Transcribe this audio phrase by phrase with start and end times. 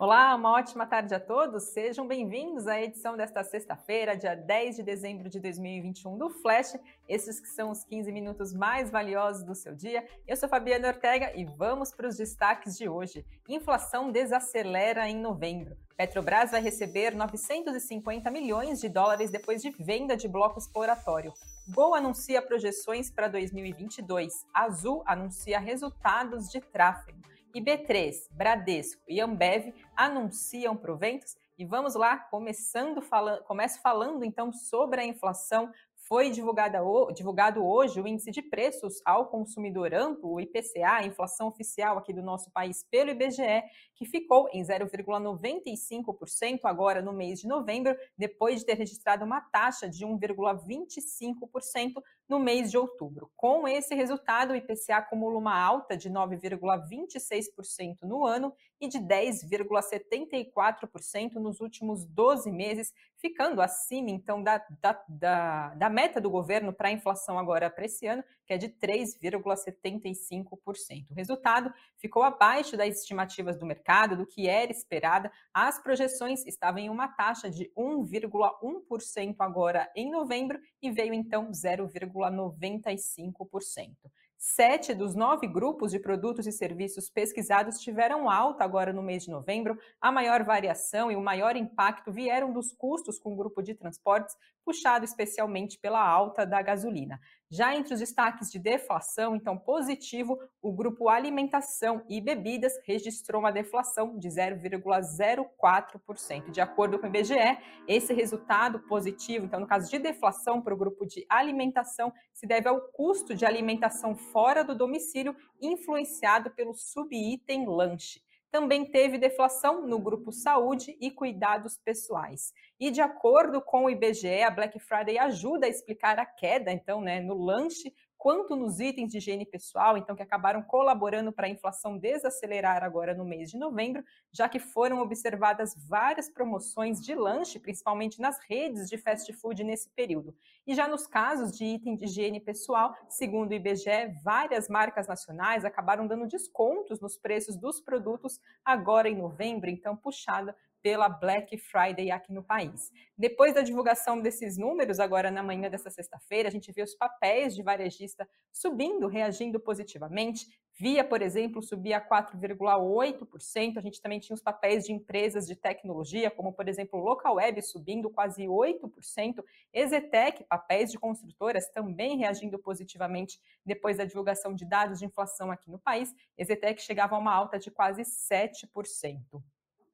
[0.00, 1.70] Olá, uma ótima tarde a todos.
[1.70, 6.78] Sejam bem-vindos à edição desta sexta-feira, dia 10 de dezembro de 2021 do Flash.
[7.08, 10.06] Esses que são os 15 minutos mais valiosos do seu dia.
[10.24, 13.26] Eu sou Fabiana Ortega e vamos para os destaques de hoje.
[13.48, 15.76] Inflação desacelera em novembro.
[15.96, 21.34] Petrobras vai receber 950 milhões de dólares depois de venda de bloco exploratório.
[21.74, 24.46] Gol anuncia projeções para 2022.
[24.54, 27.18] Azul anuncia resultados de tráfego
[27.54, 31.36] e B3, Bradesco e Ambev anunciam proventos.
[31.58, 35.72] E vamos lá, começando falando, começo falando então sobre a inflação
[36.08, 41.98] foi divulgado hoje o índice de preços ao consumidor amplo, o IPCA, a inflação oficial
[41.98, 43.62] aqui do nosso país pelo IBGE,
[43.94, 49.86] que ficou em 0,95% agora no mês de novembro, depois de ter registrado uma taxa
[49.86, 53.30] de 1,25% no mês de outubro.
[53.36, 61.34] Com esse resultado, o IPCA acumula uma alta de 9,26% no ano e de 10,74%
[61.34, 66.88] nos últimos 12 meses, ficando acima, então, da, da, da, da meta do governo para
[66.88, 71.10] a inflação agora para esse ano, que é de 3,75%.
[71.10, 75.32] O resultado ficou abaixo das estimativas do mercado, do que era esperada.
[75.52, 83.94] As projeções estavam em uma taxa de 1,1% agora em novembro e veio então 0,95%.
[84.40, 89.32] Sete dos nove grupos de produtos e serviços pesquisados tiveram alta agora no mês de
[89.32, 89.76] novembro.
[90.00, 94.36] A maior variação e o maior impacto vieram dos custos com o grupo de transportes,
[94.68, 97.18] puxado especialmente pela alta da gasolina.
[97.50, 103.50] Já entre os destaques de deflação, então positivo, o grupo alimentação e bebidas registrou uma
[103.50, 106.50] deflação de 0,04%.
[106.50, 110.76] De acordo com o IBGE, esse resultado positivo, então no caso de deflação para o
[110.76, 117.66] grupo de alimentação, se deve ao custo de alimentação fora do domicílio influenciado pelo subitem
[117.66, 118.20] lanche.
[118.50, 122.52] Também teve deflação no grupo saúde e cuidados pessoais.
[122.80, 127.00] E de acordo com o IBGE, a Black Friday ajuda a explicar a queda, então,
[127.00, 131.50] né, no lanche quanto nos itens de higiene pessoal, então que acabaram colaborando para a
[131.50, 137.60] inflação desacelerar agora no mês de novembro, já que foram observadas várias promoções de lanche,
[137.60, 140.34] principalmente nas redes de fast food nesse período.
[140.66, 145.64] E já nos casos de item de higiene pessoal, segundo o IBGE, várias marcas nacionais
[145.64, 152.10] acabaram dando descontos nos preços dos produtos agora em novembro, então puxada pela Black Friday
[152.10, 152.90] aqui no país.
[153.16, 157.54] Depois da divulgação desses números, agora na manhã dessa sexta-feira, a gente viu os papéis
[157.54, 160.46] de varejista subindo, reagindo positivamente.
[160.80, 163.78] Via, por exemplo, subir a 4,8%.
[163.78, 168.08] A gente também tinha os papéis de empresas de tecnologia, como, por exemplo, Localweb subindo
[168.08, 169.42] quase 8%.
[169.72, 175.68] Exetec, papéis de construtoras, também reagindo positivamente depois da divulgação de dados de inflação aqui
[175.68, 176.14] no país.
[176.36, 179.42] Exetec chegava a uma alta de quase 7%.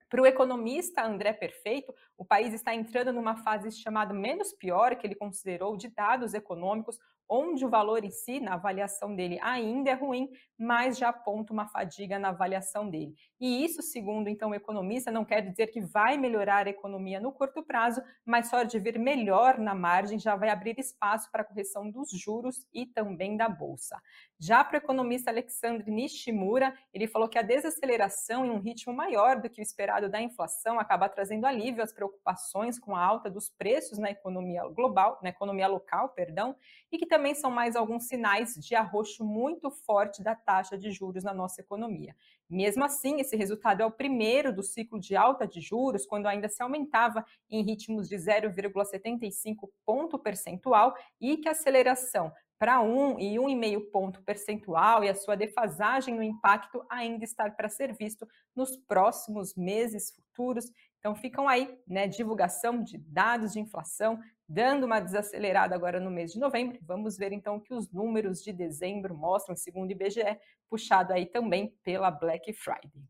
[0.09, 5.07] Para o economista André Perfeito, o país está entrando numa fase chamada menos pior, que
[5.07, 6.99] ele considerou de dados econômicos,
[7.29, 11.67] onde o valor em si, na avaliação dele, ainda é ruim, mas já aponta uma
[11.67, 13.15] fadiga na avaliação dele.
[13.41, 17.33] E isso, segundo então o economista, não quer dizer que vai melhorar a economia no
[17.33, 21.45] curto prazo, mas só de vir melhor na margem já vai abrir espaço para a
[21.45, 24.01] correção dos juros e também da bolsa.
[24.39, 29.41] Já para o economista Alexandre Nishimura, ele falou que a desaceleração em um ritmo maior
[29.41, 33.49] do que o esperado da inflação acaba trazendo alívio às preocupações com a alta dos
[33.49, 36.57] preços na economia global, na economia local, perdão,
[36.95, 41.25] e que também são mais alguns sinais de arroxo muito forte da taxa de juros
[41.25, 42.15] na nossa economia.
[42.49, 46.49] Mesmo assim, esse resultado é o primeiro do ciclo de alta de juros, quando ainda
[46.49, 53.35] se aumentava em ritmos de 0,75 ponto percentual e que a aceleração para 1 e
[53.35, 58.25] 1,5 ponto percentual e a sua defasagem no impacto ainda está para ser visto
[58.55, 60.71] nos próximos meses futuros.
[61.05, 66.33] Então ficam aí, né, divulgação de dados de inflação, dando uma desacelerada agora no mês
[66.33, 66.79] de novembro.
[66.81, 71.27] Vamos ver então o que os números de dezembro mostram, segundo o IBGE, puxado aí
[71.27, 73.05] também pela Black Friday.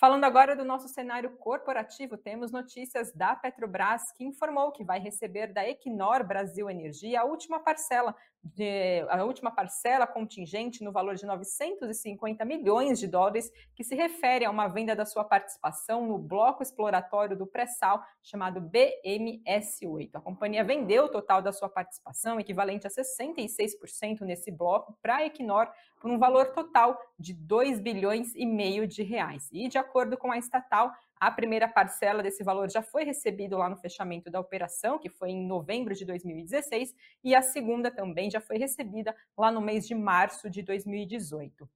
[0.00, 5.52] Falando agora do nosso cenário corporativo, temos notícias da Petrobras, que informou que vai receber
[5.52, 11.26] da Equinor Brasil Energia a última parcela de, a última parcela contingente no valor de
[11.26, 16.62] 950 milhões de dólares, que se refere a uma venda da sua participação no bloco
[16.62, 20.10] exploratório do pré-sal chamado BMS8.
[20.14, 25.26] A companhia vendeu o total da sua participação, equivalente a 66% nesse bloco, para a
[25.26, 25.68] Equinor
[26.00, 29.48] por um valor total de 2 bilhões e meio de reais.
[29.52, 33.68] E de acordo com a estatal, a primeira parcela desse valor já foi recebida lá
[33.68, 38.40] no fechamento da operação, que foi em novembro de 2016, e a segunda também já
[38.40, 41.68] foi recebida lá no mês de março de 2018.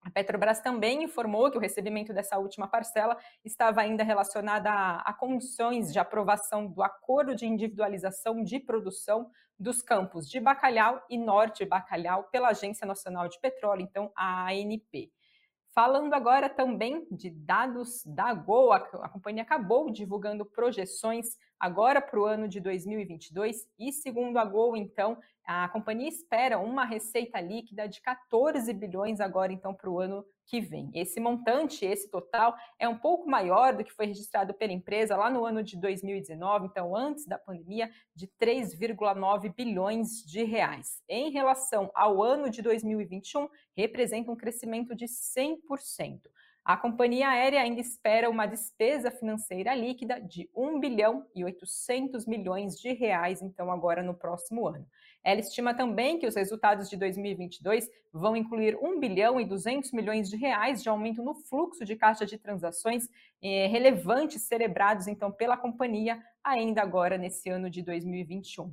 [0.00, 5.12] A Petrobras também informou que o recebimento dessa última parcela estava ainda relacionada a, a,
[5.12, 11.64] condições de aprovação do acordo de individualização de produção dos campos de Bacalhau e Norte
[11.64, 15.10] Bacalhau pela Agência Nacional de Petróleo, então a ANP.
[15.74, 22.20] Falando agora também de dados da Gol, a, a companhia acabou divulgando projeções agora para
[22.20, 27.88] o ano de 2022 e, segundo a Gol, então, a companhia espera uma receita líquida
[27.88, 30.90] de 14 bilhões agora, então, para o ano que vem.
[30.94, 35.30] Esse montante, esse total, é um pouco maior do que foi registrado pela empresa lá
[35.30, 41.02] no ano de 2019, então antes da pandemia, de 3,9 bilhões de reais.
[41.08, 46.20] Em relação ao ano de 2021, representa um crescimento de 100%.
[46.68, 52.78] A companhia aérea ainda espera uma despesa financeira líquida de 1 bilhão e 800 milhões
[52.78, 54.86] de reais, então agora no próximo ano.
[55.24, 60.28] Ela estima também que os resultados de 2022 vão incluir 1 bilhão e 200 milhões
[60.28, 63.08] de reais de aumento no fluxo de caixa de transações
[63.42, 68.70] eh, relevantes celebrados então pela companhia ainda agora nesse ano de 2021.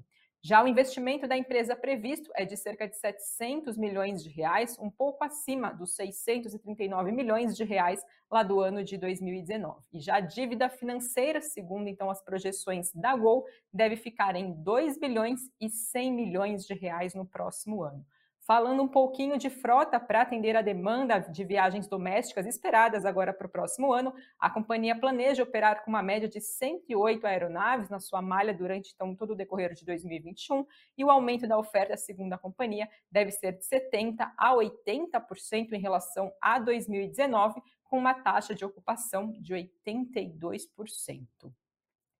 [0.48, 4.92] Já o investimento da empresa previsto é de cerca de 700 milhões de reais, um
[4.92, 8.00] pouco acima dos 639 milhões de reais
[8.30, 9.82] lá do ano de 2019.
[9.92, 13.44] E já a dívida financeira, segundo então as projeções da Gol,
[13.74, 18.06] deve ficar em 2 bilhões e 100 milhões de reais no próximo ano.
[18.46, 23.48] Falando um pouquinho de frota para atender a demanda de viagens domésticas esperadas agora para
[23.48, 28.22] o próximo ano, a companhia planeja operar com uma média de 108 aeronaves na sua
[28.22, 30.64] malha durante então, todo o decorrer de 2021
[30.96, 35.80] e o aumento da oferta, segundo a companhia, deve ser de 70% a 80% em
[35.80, 41.26] relação a 2019, com uma taxa de ocupação de 82%.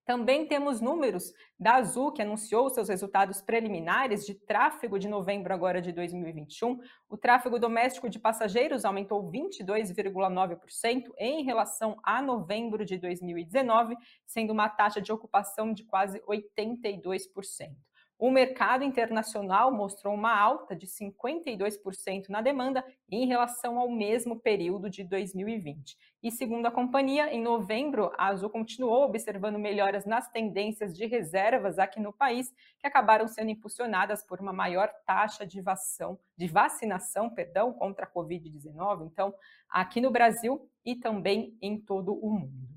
[0.06, 5.82] Também temos números da Azul, que anunciou seus resultados preliminares de tráfego de novembro agora
[5.82, 6.78] de 2021.
[7.08, 14.68] O tráfego doméstico de passageiros aumentou 22,9% em relação a novembro de 2019, sendo uma
[14.68, 17.85] taxa de ocupação de quase 82%.
[18.18, 24.88] O mercado internacional mostrou uma alta de 52% na demanda em relação ao mesmo período
[24.88, 25.98] de 2020.
[26.22, 31.78] E segundo a companhia, em novembro, a Azul continuou observando melhoras nas tendências de reservas
[31.78, 37.28] aqui no país, que acabaram sendo impulsionadas por uma maior taxa de, vação, de vacinação
[37.28, 39.34] perdão, contra a Covid-19, então,
[39.68, 42.75] aqui no Brasil e também em todo o mundo.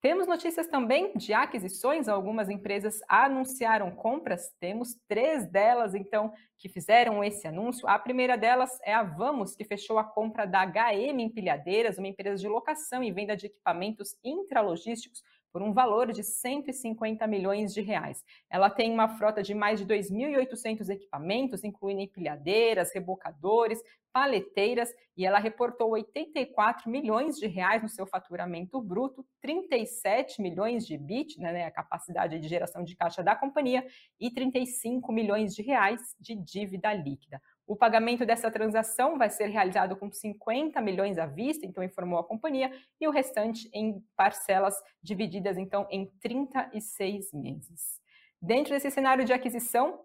[0.00, 7.24] Temos notícias também de aquisições, algumas empresas anunciaram compras, temos três delas, então, que fizeram
[7.24, 7.88] esse anúncio.
[7.88, 12.36] A primeira delas é a Vamos, que fechou a compra da HM Empilhadeiras, uma empresa
[12.36, 15.20] de locação e venda de equipamentos intralogísticos
[15.52, 18.24] por um valor de 150 milhões de reais.
[18.50, 23.80] Ela tem uma frota de mais de 2.800 equipamentos, incluindo empilhadeiras, rebocadores,
[24.12, 30.96] paleteiras, e ela reportou 84 milhões de reais no seu faturamento bruto, 37 milhões de
[30.96, 33.86] bit, né, a capacidade de geração de caixa da companhia,
[34.18, 37.40] e 35 milhões de reais de dívida líquida.
[37.68, 42.24] O pagamento dessa transação vai ser realizado com 50 milhões à vista, então informou a
[42.24, 48.00] companhia, e o restante em parcelas divididas então em 36 meses.
[48.40, 50.00] Dentro desse cenário de aquisição,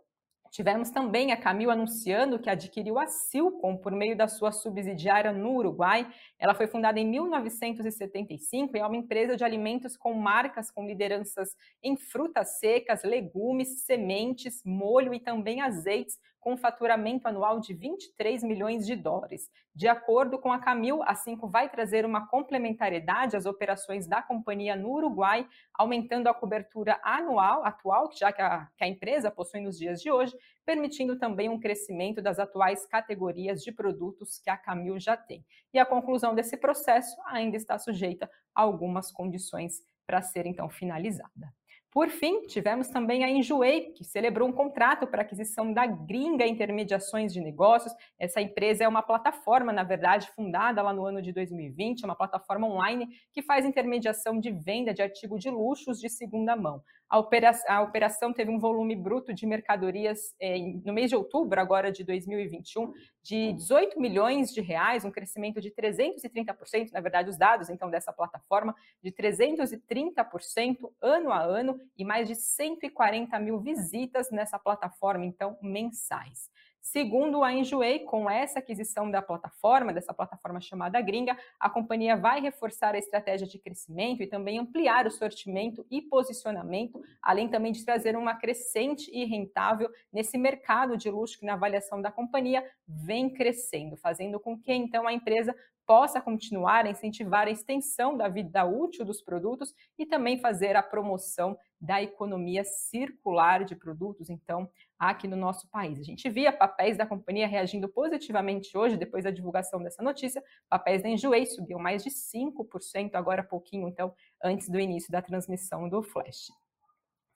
[0.53, 5.55] Tivemos também a Camil anunciando que adquiriu a Silcom por meio da sua subsidiária no
[5.55, 6.07] Uruguai.
[6.37, 11.49] Ela foi fundada em 1975 e é uma empresa de alimentos com marcas com lideranças
[11.81, 18.85] em frutas secas, legumes, sementes, molho e também azeites, com faturamento anual de 23 milhões
[18.85, 19.49] de dólares.
[19.73, 24.75] De acordo com a Camil, a Cinco vai trazer uma complementariedade às operações da companhia
[24.75, 29.77] no Uruguai, aumentando a cobertura anual atual, já que a, que a empresa possui nos
[29.79, 30.35] dias de hoje,
[30.65, 35.45] permitindo também um crescimento das atuais categorias de produtos que a Camil já tem.
[35.73, 41.53] E a conclusão desse processo ainda está sujeita a algumas condições para ser então finalizada.
[41.93, 47.31] Por fim, tivemos também a Enjoei, que celebrou um contrato para aquisição da Gringa Intermediações
[47.31, 47.93] de Negócios.
[48.17, 52.15] Essa empresa é uma plataforma, na verdade, fundada lá no ano de 2020, é uma
[52.15, 56.81] plataforma online que faz intermediação de venda de artigo de luxos de segunda mão.
[57.13, 61.61] A operação, a operação teve um volume bruto de mercadorias eh, no mês de outubro,
[61.61, 62.91] agora de 2021,
[63.21, 68.11] de 18 milhões de reais, um crescimento de 330%, na verdade, os dados então dessa
[68.11, 75.55] plataforma, de 330% ano a ano e mais de 140 mil visitas nessa plataforma, então,
[75.61, 76.49] mensais.
[76.83, 82.41] Segundo a Enjoei, com essa aquisição da plataforma, dessa plataforma chamada Gringa, a companhia vai
[82.41, 87.85] reforçar a estratégia de crescimento e também ampliar o sortimento e posicionamento, além também de
[87.85, 93.29] trazer uma crescente e rentável nesse mercado de luxo que na avaliação da companhia vem
[93.29, 98.65] crescendo, fazendo com que então a empresa possa continuar a incentivar a extensão da vida
[98.65, 105.27] útil dos produtos e também fazer a promoção da economia circular de produtos, então, aqui
[105.27, 105.99] no nosso país.
[105.99, 110.41] A gente via papéis da companhia reagindo positivamente hoje, depois da divulgação dessa notícia.
[110.69, 115.89] Papéis da Enjoei subiam mais de 5%, agora pouquinho, então, antes do início da transmissão
[115.89, 116.62] do Flash.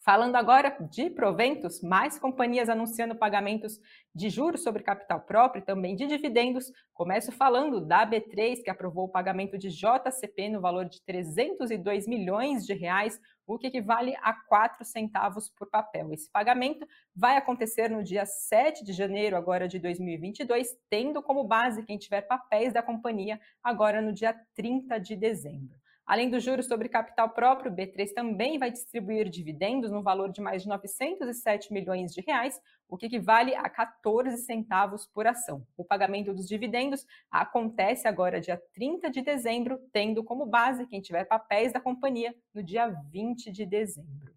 [0.08, 3.78] Falando agora de proventos, mais companhias anunciando pagamentos
[4.16, 6.72] de juros sobre capital próprio também de dividendos.
[6.94, 12.66] Começo falando da B3, que aprovou o pagamento de JCP no valor de 302 milhões
[12.66, 16.14] de reais, o que equivale a 4 centavos por papel.
[16.14, 21.84] Esse pagamento vai acontecer no dia 7 de janeiro agora de 2022, tendo como base
[21.84, 25.78] quem tiver papéis da companhia agora no dia 30 de dezembro.
[26.08, 30.40] Além do juros sobre capital próprio, o B3 também vai distribuir dividendos no valor de
[30.40, 35.68] mais de 907 milhões de reais, o que equivale a 14 centavos por ação.
[35.76, 41.26] O pagamento dos dividendos acontece agora dia 30 de dezembro, tendo como base quem tiver
[41.26, 44.34] papéis da companhia no dia 20 de dezembro.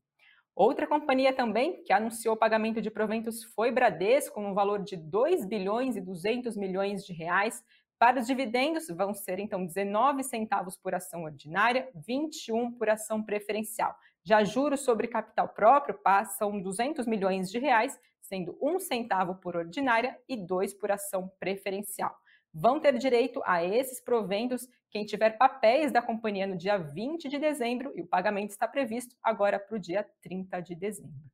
[0.57, 5.47] Outra companhia também que anunciou o pagamento de proventos foi Bradesco, no valor de 2
[5.47, 7.63] bilhões e 200 milhões de reais,
[8.01, 13.95] para os dividendos, vão ser então 19 centavos por ação ordinária, 21 por ação preferencial.
[14.25, 20.19] Já juros sobre capital próprio passam 200 milhões de reais, sendo um centavo por ordinária
[20.27, 22.17] e dois por ação preferencial.
[22.55, 27.39] Vão ter direito a esses proventos quem tiver papéis da companhia no dia 20 de
[27.39, 31.31] dezembro e o pagamento está previsto agora para o dia 30 de dezembro.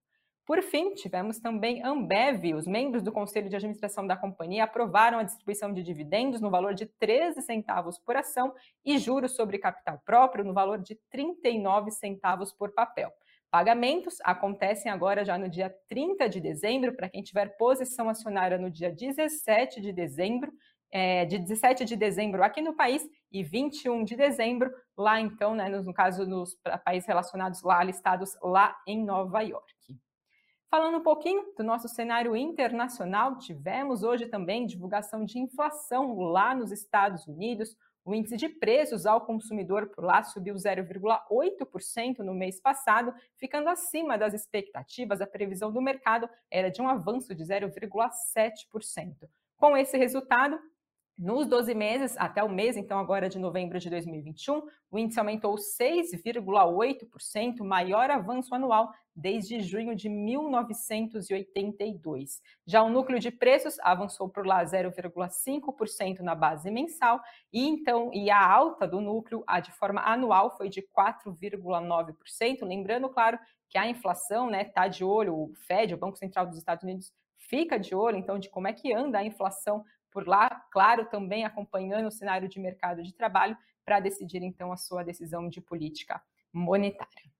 [0.47, 2.55] Por fim, tivemos também Ambev.
[2.55, 6.73] Os membros do Conselho de Administração da companhia aprovaram a distribuição de dividendos no valor
[6.73, 12.53] de 13 centavos por ação e juros sobre capital próprio no valor de 39 centavos
[12.53, 13.13] por papel.
[13.51, 18.71] Pagamentos acontecem agora já no dia 30 de dezembro, para quem tiver posição acionária no
[18.71, 20.53] dia 17 de dezembro,
[20.93, 25.69] é, de 17 de dezembro aqui no país e 21 de dezembro lá então, né,
[25.69, 29.75] no, no caso nos países relacionados lá, listados lá em Nova York.
[30.69, 36.73] Falando um pouquinho do nosso cenário internacional, tivemos hoje também divulgação de inflação lá nos
[36.73, 37.77] Estados Unidos.
[38.05, 44.19] O índice de preços ao consumidor por lá subiu 0,8% no mês passado, ficando acima
[44.19, 45.21] das expectativas.
[45.21, 49.29] A previsão do mercado era de um avanço de 0,7%.
[49.57, 50.59] Com esse resultado,
[51.19, 55.55] nos 12 meses, até o mês, então, agora de novembro de 2021, o índice aumentou
[55.55, 62.43] 6,8%, maior avanço anual desde junho de 1982.
[62.67, 67.19] Já o núcleo de preços avançou por lá 0,5% na base mensal,
[67.51, 72.63] e então e a alta do núcleo, a de forma anual, foi de 4,9%.
[72.63, 73.39] Lembrando, claro,
[73.71, 77.11] que a inflação né, tá de olho, o Fed, o Banco Central dos Estados Unidos,
[77.39, 79.85] fica de olho, então, de como é que anda a inflação
[80.17, 83.55] por lá, claro, também acompanhando o cenário de mercado de trabalho
[83.85, 87.31] para decidir então a sua decisão de política monetária.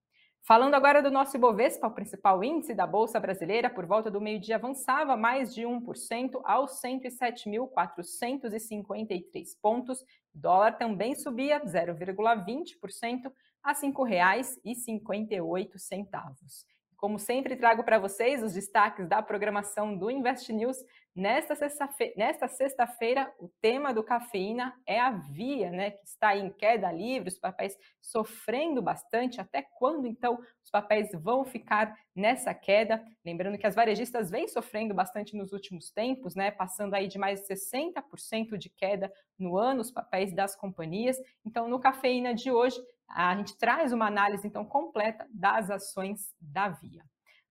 [0.43, 4.57] Falando agora do nosso Ibovespa, o principal índice da Bolsa Brasileira, por volta do meio-dia
[4.57, 10.03] avançava mais de 1% aos 107.453 pontos.
[10.35, 16.76] O dólar também subia 0,20% a R$ 5,58.
[16.97, 20.79] Como sempre, trago para vocês os destaques da programação do Invest News.
[21.15, 26.91] Nesta sexta-feira, sexta o tema do cafeína é a Via, né, que está em queda
[26.91, 29.41] livre, os papéis sofrendo bastante.
[29.41, 33.05] Até quando, então, os papéis vão ficar nessa queda?
[33.25, 37.41] Lembrando que as varejistas vêm sofrendo bastante nos últimos tempos, né, passando aí de mais
[37.41, 41.19] de 60% de queda no ano, os papéis das companhias.
[41.45, 46.69] Então, no cafeína de hoje, a gente traz uma análise então completa das ações da
[46.69, 47.05] Via.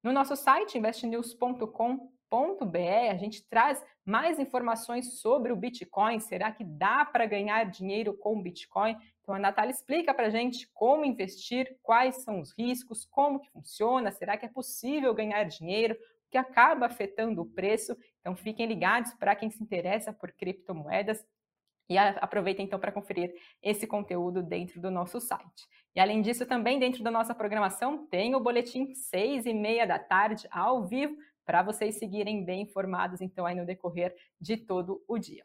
[0.03, 2.09] No nosso site investnews.com.br
[3.09, 6.19] a gente traz mais informações sobre o Bitcoin.
[6.19, 8.95] Será que dá para ganhar dinheiro com o Bitcoin?
[9.21, 13.49] Então a Natália explica para a gente como investir, quais são os riscos, como que
[13.49, 17.97] funciona, será que é possível ganhar dinheiro, o que acaba afetando o preço.
[18.21, 21.25] Então fiquem ligados para quem se interessa por criptomoedas.
[21.89, 25.67] E aproveita então para conferir esse conteúdo dentro do nosso site.
[25.95, 29.99] E além disso, também dentro da nossa programação tem o boletim 6 e meia da
[29.99, 31.15] tarde, ao vivo,
[31.45, 35.43] para vocês seguirem bem informados então aí no decorrer de todo o dia.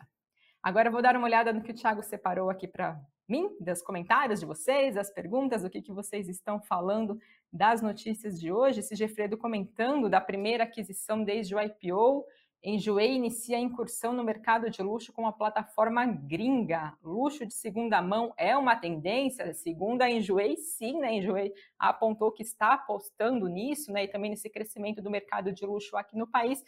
[0.63, 3.81] Agora eu vou dar uma olhada no que o Thiago separou aqui para mim, dos
[3.81, 7.19] comentários de vocês, as perguntas, o que, que vocês estão falando
[7.53, 8.81] das notícias de hoje.
[8.81, 12.25] Esse Gefredo comentando da primeira aquisição desde o IPO,
[12.63, 16.93] Enjoei inicia a incursão no mercado de luxo com uma plataforma gringa.
[17.03, 19.55] Luxo de segunda mão é uma tendência?
[19.55, 21.15] Segundo a Enjoei, sim, né?
[21.15, 24.05] Enjoei apontou que está apostando nisso, né?
[24.05, 26.63] E também nesse crescimento do mercado de luxo aqui no país.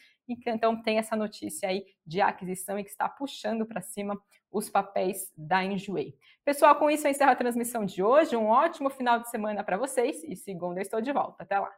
[0.47, 4.19] Então tem essa notícia aí de aquisição e que está puxando para cima
[4.51, 6.17] os papéis da Enjoei.
[6.43, 8.35] Pessoal, com isso eu encerro a transmissão de hoje.
[8.35, 11.43] Um ótimo final de semana para vocês e segunda eu estou de volta.
[11.43, 11.71] Até lá.